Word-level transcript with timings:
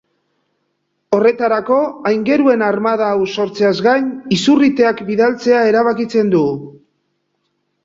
Horretarako, 1.17 1.77
aingeruen 2.11 2.63
armada 2.69 3.11
hau 3.17 3.29
sortzeaz 3.35 3.75
gain, 3.89 4.09
izurriteak 4.39 5.05
bidaltzea 5.13 5.63
erabakitzen 5.75 6.35
du. 6.35 6.45